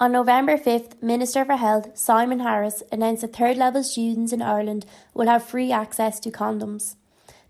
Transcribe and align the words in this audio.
On 0.00 0.12
November 0.12 0.56
5th, 0.56 1.02
Minister 1.02 1.44
for 1.44 1.56
Health 1.56 1.90
Simon 1.92 2.40
Harris 2.40 2.82
announced 2.90 3.20
that 3.20 3.36
third 3.36 3.58
level 3.58 3.82
students 3.82 4.32
in 4.32 4.40
Ireland 4.40 4.86
will 5.12 5.26
have 5.26 5.44
free 5.44 5.70
access 5.70 6.18
to 6.20 6.30
condoms. 6.30 6.96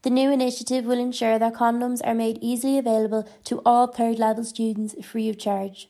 The 0.02 0.10
new 0.10 0.32
initiative 0.32 0.84
will 0.84 0.98
ensure 0.98 1.38
that 1.38 1.54
condoms 1.54 2.00
are 2.04 2.12
made 2.12 2.40
easily 2.40 2.76
available 2.76 3.28
to 3.44 3.62
all 3.64 3.86
third 3.86 4.18
level 4.18 4.42
students 4.42 4.96
free 5.06 5.28
of 5.28 5.38
charge. 5.38 5.88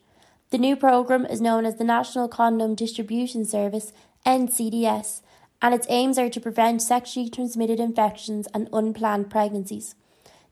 The 0.51 0.59
new 0.59 0.77
programme 0.77 1.25
is 1.25 1.41
known 1.41 1.65
as 1.65 1.77
the 1.77 1.85
National 1.85 2.29
Condom 2.29 2.75
Distribution 2.75 3.47
Service 3.47 3.95
NCDS 4.27 5.23
and 5.63 5.75
its 5.75 5.87
aims 5.89 6.19
are 6.19 6.29
to 6.29 6.41
prevent 6.41 6.83
sexually 6.83 7.31
transmitted 7.31 7.81
infections 7.81 8.47
and 8.53 8.69
unplanned 8.71 9.31
pregnancies. 9.31 9.95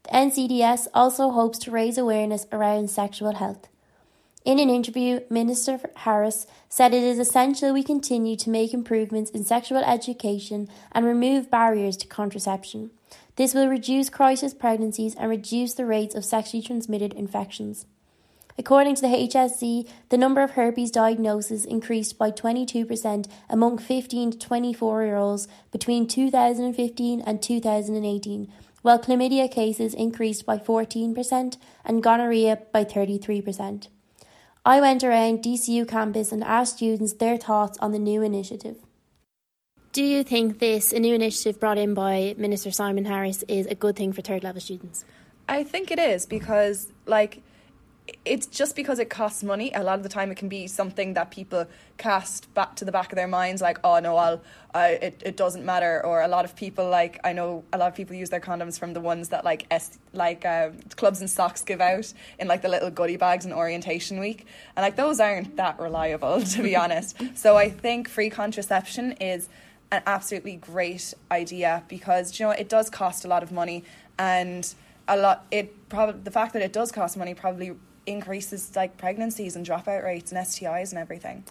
The 0.05 0.11
NCDS 0.13 0.87
also 0.95 1.33
hopes 1.33 1.59
to 1.59 1.71
raise 1.71 1.99
awareness 1.99 2.47
around 2.51 2.89
sexual 2.89 3.35
health. 3.35 3.69
In 4.45 4.59
an 4.61 4.71
interview, 4.71 5.21
Minister 5.29 5.81
Harris 5.97 6.47
said 6.69 6.95
it 6.95 7.03
is 7.03 7.19
essential 7.19 7.73
we 7.73 7.83
continue 7.83 8.37
to 8.37 8.51
make 8.51 8.73
improvements 8.73 9.31
in 9.31 9.45
sexual 9.45 9.79
education 9.79 10.69
and 10.93 11.05
remove 11.05 11.51
barriers 11.51 11.97
to 11.99 12.07
contraception. 12.07 12.91
This 13.37 13.53
will 13.53 13.69
reduce 13.69 14.09
crisis 14.09 14.55
pregnancies 14.55 15.15
and 15.17 15.29
reduce 15.29 15.75
the 15.75 15.87
rates 15.87 16.15
of 16.15 16.25
sexually 16.25 16.63
transmitted 16.63 17.13
infections. 17.15 17.87
According 18.57 18.97
to 18.97 19.03
the 19.03 19.09
HSE, 19.09 19.89
the 20.09 20.19
number 20.19 20.41
of 20.43 20.53
herpes 20.53 20.91
diagnoses 20.91 21.65
increased 21.65 22.19
by 22.19 22.31
22% 22.31 23.29
among 23.49 23.79
15 23.79 24.33
to 24.33 24.39
24 24.39 25.05
year 25.05 25.17
olds 25.17 25.47
between 25.71 26.09
2015 26.09 27.21
and 27.21 27.43
2018, 27.43 28.53
while 28.83 28.99
chlamydia 28.99 29.51
cases 29.51 29.95
increased 29.95 30.47
by 30.47 30.59
14% 30.59 31.57
and 31.85 32.03
gonorrhea 32.03 32.59
by 32.73 32.85
33%. 32.85 33.89
I 34.69 34.83
went 34.83 35.03
around 35.03 35.43
DCU 35.43 35.89
campus 35.89 36.31
and 36.31 36.45
asked 36.45 36.77
students 36.77 37.15
their 37.15 37.39
thoughts 37.39 37.79
on 37.79 37.93
the 37.93 37.99
new 37.99 38.21
initiative. 38.21 38.77
Do 39.93 40.05
you 40.05 40.23
think 40.23 40.59
this 40.59 40.93
a 40.93 40.99
new 40.99 41.15
initiative 41.15 41.59
brought 41.59 41.79
in 41.79 41.95
by 41.95 42.35
Minister 42.37 42.71
Simon 42.71 43.07
Harris 43.07 43.43
is 43.49 43.65
a 43.69 43.75
good 43.75 43.97
thing 43.97 44.13
for 44.13 44.21
third 44.21 44.45
level 44.45 44.61
students? 44.61 45.07
I 45.49 45.65
think 45.65 45.91
it 45.91 45.99
is 45.99 46.27
because 46.27 46.93
like 47.07 47.41
it's 48.25 48.47
just 48.47 48.77
because 48.77 48.99
it 48.99 49.11
costs 49.11 49.43
money. 49.43 49.73
A 49.75 49.83
lot 49.83 49.99
of 49.99 50.03
the 50.03 50.09
time, 50.09 50.31
it 50.31 50.37
can 50.37 50.49
be 50.49 50.67
something 50.67 51.15
that 51.15 51.31
people 51.31 51.67
cast 51.97 52.53
back 52.55 52.77
to 52.77 52.85
the 52.85 52.93
back 52.93 53.13
of 53.13 53.17
their 53.17 53.29
minds, 53.29 53.61
like, 53.61 53.79
"Oh 53.85 53.99
no, 53.99 54.17
I'll, 54.17 54.41
I, 54.75 54.89
it, 54.91 55.23
it 55.25 55.37
doesn't 55.37 55.65
matter." 55.65 56.05
Or 56.05 56.23
a 56.23 56.29
lot 56.29 56.45
of 56.45 56.57
people, 56.57 56.89
like, 56.89 57.21
I 57.25 57.33
know 57.33 57.65
a 57.73 57.79
lot 57.79 57.89
of 57.89 57.95
people 57.95 58.17
use 58.17 58.31
their 58.31 58.41
condoms 58.41 58.79
from 58.79 58.93
the 58.93 59.01
ones 59.01 59.29
that 59.31 59.45
like 59.45 59.67
S, 59.71 59.99
like 60.13 60.45
uh, 60.45 60.71
clubs 60.97 61.21
and 61.21 61.29
socs 61.29 61.65
give 61.65 61.81
out 61.81 62.13
in 62.39 62.49
like 62.49 62.63
the 62.63 62.69
little 62.69 62.91
goodie 62.91 63.17
bags 63.17 63.45
in 63.45 63.53
orientation 63.53 64.21
week, 64.21 64.47
and 64.77 64.83
like 64.83 64.97
those 64.97 65.21
aren't 65.21 65.57
that 65.57 65.79
reliable, 65.79 66.43
to 66.55 66.63
be 66.63 66.77
honest. 66.77 67.17
So 67.35 67.57
I 67.57 67.71
think 67.71 68.09
free 68.09 68.31
contraception 68.31 69.13
is 69.13 69.49
an 69.91 70.03
absolutely 70.07 70.57
great 70.57 71.15
idea 71.31 71.83
because 71.89 72.39
you 72.39 72.47
know 72.47 72.53
it 72.53 72.69
does 72.69 72.91
cost 72.91 73.25
a 73.25 73.29
lot 73.29 73.43
of 73.43 73.51
money 73.51 73.85
and 74.19 74.75
a 75.09 75.17
lot 75.17 75.47
it 75.51 75.89
probably 75.89 76.21
the 76.23 76.31
fact 76.31 76.53
that 76.53 76.63
it 76.63 76.73
does 76.73 76.93
cost 76.93 77.17
money 77.17 77.35
probably 77.35 77.73
increases 78.07 78.75
like 78.77 78.97
pregnancies 78.97 79.57
and 79.57 79.67
dropout 79.67 80.05
rates 80.05 80.33
and 80.33 80.47
STIs 80.47 80.91
and 80.91 80.99
everything. 80.99 81.45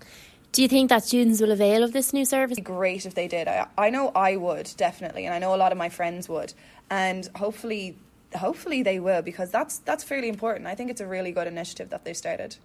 Do 0.52 0.62
you 0.62 0.68
think 0.68 0.90
that 0.90 1.04
students 1.04 1.42
will 1.42 1.52
avail 1.52 1.84
of 1.84 1.92
this 1.94 2.14
new 2.14 2.26
service? 2.26 2.58
Great 2.64 3.06
if 3.06 3.14
they 3.14 3.28
did. 3.28 3.48
I, 3.48 3.68
I 3.78 3.90
know 3.90 4.12
I 4.16 4.38
would 4.38 4.72
definitely, 4.78 5.26
and 5.26 5.34
I 5.36 5.40
know 5.40 5.54
a 5.54 5.58
lot 5.58 5.72
of 5.72 5.78
my 5.78 5.90
friends 5.90 6.28
would, 6.30 6.54
and 6.90 7.30
hopefully, 7.36 7.98
hopefully 8.36 8.82
they 8.82 9.00
will 9.00 9.22
because 9.22 9.52
that's 9.52 9.80
that's 9.80 10.04
fairly 10.04 10.30
important. 10.30 10.68
I 10.68 10.76
think 10.76 10.90
it's 10.90 11.02
a 11.02 11.08
really 11.08 11.32
good 11.32 11.48
initiative 11.48 11.90
that 11.90 12.06
they 12.06 12.14
started. 12.14 12.58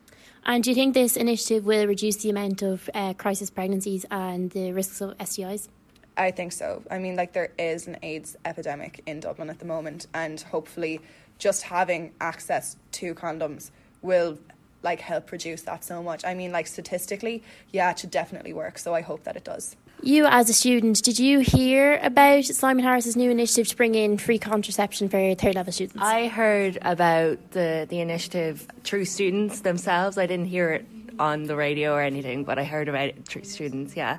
And 0.45 0.65
do 0.65 0.71
you 0.71 0.75
think 0.75 0.95
this 0.95 1.17
initiative 1.17 1.67
will 1.67 1.87
reduce 1.87 2.17
the 2.17 2.31
amount 2.31 2.63
of 2.63 2.89
uh, 2.95 3.15
crisis 3.15 3.51
pregnancies 3.51 4.07
and 4.11 4.51
the 4.51 4.73
risks 4.73 5.01
of 5.01 5.17
STIs? 5.19 5.69
I 6.17 6.31
think 6.31 6.53
so. 6.53 6.83
I 6.91 6.99
mean, 6.99 7.17
like 7.17 7.33
there 7.33 7.53
is 7.59 7.87
an 7.87 7.97
AIDS 8.03 8.37
epidemic 8.45 9.03
in 9.07 9.21
Dublin 9.21 9.51
at 9.51 9.59
the 9.59 9.65
moment, 9.65 10.07
and 10.13 10.41
hopefully, 10.41 11.01
just 11.39 11.63
having 11.63 12.13
access 12.21 12.77
to 12.93 13.15
condoms 13.15 13.71
will 14.03 14.39
like 14.83 15.01
help 15.01 15.31
reduce 15.33 15.63
that 15.63 15.85
so 15.85 16.03
much. 16.03 16.25
I 16.25 16.35
mean, 16.35 16.53
like 16.53 16.67
statistically, 16.67 17.43
yeah, 17.71 17.91
it 17.91 18.01
should 18.01 18.11
definitely 18.11 18.53
work. 18.53 18.79
So 18.79 18.95
I 18.95 19.01
hope 19.01 19.25
that 19.25 19.37
it 19.37 19.45
does. 19.45 19.77
You, 20.05 20.27
as 20.27 20.51
a 20.51 20.53
student, 20.53 21.01
did 21.05 21.21
you 21.21 21.39
hear 21.41 22.01
about 22.03 22.45
Simon 22.45 22.85
Harris's 22.85 23.17
new 23.17 23.31
initiative 23.31 23.69
to 23.69 23.77
bring 23.77 23.95
in 23.95 24.19
free 24.19 24.39
contraception 24.39 25.09
for 25.09 25.35
third 25.37 25.55
level 25.55 25.73
students? 25.73 26.03
I 26.03 26.27
heard 26.27 26.79
about 26.83 27.53
the 27.53 27.87
the 27.89 28.01
initiative 28.01 28.67
through 28.83 29.05
students 29.05 29.61
themselves. 29.61 30.19
I 30.19 30.27
didn't 30.27 30.47
hear 30.47 30.73
it 30.73 30.87
on 31.21 31.45
the 31.45 31.55
radio 31.55 31.95
or 31.95 32.01
anything, 32.01 32.43
but 32.43 32.59
I 32.59 32.65
heard 32.65 32.89
about 32.89 33.09
it 33.09 33.27
through 33.27 33.45
students. 33.45 33.97
Yeah, 33.97 34.19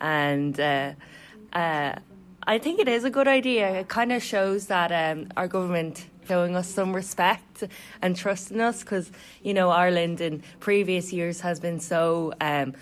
and. 0.00 0.58
Uh, 0.58 0.92
uh, 1.52 1.96
I 2.48 2.58
think 2.58 2.78
it 2.78 2.86
is 2.86 3.02
a 3.02 3.10
good 3.10 3.26
idea. 3.26 3.80
It 3.80 3.88
kind 3.88 4.12
of 4.12 4.22
shows 4.22 4.66
that 4.66 4.92
um, 4.92 5.28
our 5.36 5.48
government 5.48 6.06
showing 6.28 6.54
us 6.54 6.68
some 6.68 6.94
respect 6.94 7.64
and 8.02 8.14
trust 8.16 8.50
in 8.50 8.60
us 8.60 8.80
because 8.80 9.10
you 9.42 9.54
know 9.54 9.70
Ireland 9.70 10.20
in 10.20 10.42
previous 10.60 11.12
years 11.12 11.40
has 11.40 11.58
been 11.58 11.80
so 11.80 12.32
um, 12.40 12.74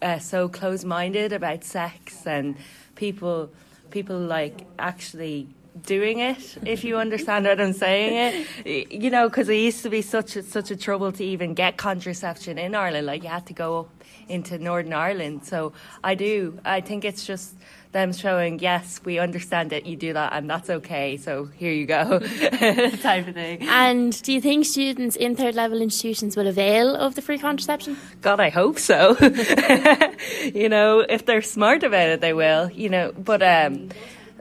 uh, 0.00 0.18
so 0.18 0.48
close 0.48 0.84
minded 0.84 1.32
about 1.32 1.62
sex 1.62 2.26
and 2.26 2.56
people 2.96 3.50
people 3.90 4.18
like 4.18 4.66
actually 4.78 5.48
doing 5.80 6.18
it 6.18 6.58
if 6.66 6.84
you 6.84 6.98
understand 6.98 7.46
what 7.46 7.60
I'm 7.60 7.72
saying 7.72 8.46
it. 8.64 8.92
You 8.92 9.10
know 9.10 9.28
because 9.28 9.48
it 9.48 9.56
used 9.56 9.82
to 9.82 9.90
be 9.90 10.02
such 10.02 10.36
a, 10.36 10.42
such 10.42 10.70
a 10.70 10.76
trouble 10.76 11.12
to 11.12 11.24
even 11.24 11.54
get 11.54 11.76
contraception 11.76 12.58
in 12.58 12.74
Ireland. 12.74 13.06
Like 13.06 13.22
you 13.22 13.28
had 13.28 13.46
to 13.46 13.54
go 13.54 13.80
up 13.80 13.88
into 14.28 14.58
Northern 14.58 14.92
Ireland. 14.92 15.44
So 15.44 15.72
I 16.02 16.14
do. 16.14 16.58
I 16.64 16.80
think 16.80 17.04
it's 17.04 17.26
just 17.26 17.54
them 17.92 18.12
showing, 18.12 18.58
yes, 18.58 19.00
we 19.04 19.18
understand 19.18 19.70
that 19.70 19.84
you 19.84 19.96
do 19.96 20.14
that 20.14 20.32
and 20.32 20.48
that's 20.48 20.70
okay, 20.70 21.18
so 21.18 21.44
here 21.44 21.72
you 21.72 21.84
go, 21.84 22.18
type 23.02 23.28
of 23.28 23.34
thing. 23.34 23.62
And 23.68 24.20
do 24.22 24.32
you 24.32 24.40
think 24.40 24.64
students 24.64 25.14
in 25.14 25.36
third 25.36 25.54
level 25.54 25.82
institutions 25.82 26.34
will 26.34 26.46
avail 26.46 26.96
of 26.96 27.14
the 27.14 27.22
free 27.22 27.38
contraception? 27.38 27.98
God, 28.22 28.40
I 28.40 28.48
hope 28.48 28.78
so. 28.78 29.16
you 30.54 30.70
know, 30.70 31.00
if 31.00 31.26
they're 31.26 31.42
smart 31.42 31.82
about 31.82 32.08
it, 32.08 32.20
they 32.22 32.32
will, 32.32 32.70
you 32.70 32.88
know, 32.88 33.12
but, 33.12 33.42
um, 33.42 33.90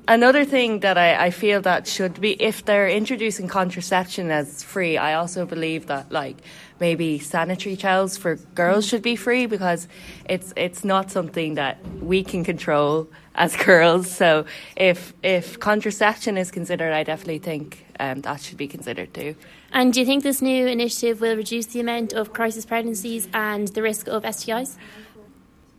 Another 0.07 0.45
thing 0.45 0.79
that 0.79 0.97
I, 0.97 1.25
I 1.25 1.29
feel 1.29 1.61
that 1.61 1.87
should 1.87 2.19
be, 2.19 2.41
if 2.41 2.65
they're 2.65 2.89
introducing 2.89 3.47
contraception 3.47 4.31
as 4.31 4.63
free, 4.63 4.97
I 4.97 5.13
also 5.13 5.45
believe 5.45 5.87
that 5.87 6.11
like 6.11 6.37
maybe 6.79 7.19
sanitary 7.19 7.77
towels 7.77 8.17
for 8.17 8.35
girls 8.55 8.87
should 8.87 9.03
be 9.03 9.15
free 9.15 9.45
because 9.45 9.87
it's 10.27 10.53
it's 10.55 10.83
not 10.83 11.11
something 11.11 11.53
that 11.53 11.77
we 12.01 12.23
can 12.23 12.43
control 12.43 13.07
as 13.35 13.55
girls. 13.69 14.09
So 14.09 14.45
if 14.75 15.13
if 15.21 15.59
contraception 15.59 16.35
is 16.35 16.49
considered, 16.49 16.93
I 16.93 17.03
definitely 17.03 17.39
think 17.39 17.85
um, 17.99 18.21
that 18.21 18.41
should 18.41 18.57
be 18.57 18.67
considered 18.67 19.13
too. 19.13 19.35
And 19.71 19.93
do 19.93 19.99
you 19.99 20.05
think 20.05 20.23
this 20.23 20.41
new 20.41 20.65
initiative 20.65 21.21
will 21.21 21.37
reduce 21.37 21.67
the 21.67 21.79
amount 21.79 22.13
of 22.13 22.33
crisis 22.33 22.65
pregnancies 22.65 23.29
and 23.33 23.67
the 23.69 23.83
risk 23.83 24.07
of 24.07 24.23
STIs? 24.23 24.77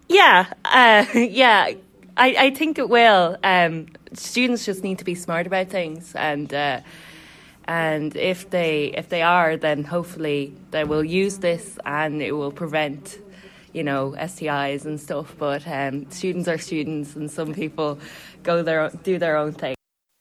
Yeah, 0.08 0.46
uh, 0.64 1.06
yeah. 1.18 1.72
I, 2.16 2.34
I 2.38 2.50
think 2.50 2.78
it 2.78 2.88
will. 2.88 3.38
Um, 3.42 3.88
students 4.12 4.66
just 4.66 4.82
need 4.82 4.98
to 4.98 5.04
be 5.04 5.14
smart 5.14 5.46
about 5.46 5.68
things, 5.68 6.14
and 6.14 6.52
uh, 6.52 6.80
and 7.64 8.14
if 8.16 8.50
they 8.50 8.86
if 8.96 9.08
they 9.08 9.22
are, 9.22 9.56
then 9.56 9.84
hopefully 9.84 10.54
they 10.70 10.84
will 10.84 11.04
use 11.04 11.38
this, 11.38 11.78
and 11.84 12.20
it 12.20 12.32
will 12.32 12.52
prevent 12.52 13.18
you 13.72 13.82
know 13.82 14.14
STIs 14.18 14.84
and 14.84 15.00
stuff. 15.00 15.34
But 15.38 15.66
um, 15.66 16.10
students 16.10 16.48
are 16.48 16.58
students, 16.58 17.16
and 17.16 17.30
some 17.30 17.54
people 17.54 17.98
go 18.42 18.62
their 18.62 18.90
do 19.02 19.18
their 19.18 19.36
own 19.36 19.52
thing. 19.52 19.74